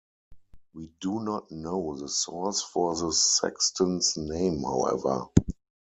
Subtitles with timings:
[0.73, 5.27] We do not know the source for the "Sexton's" name, however.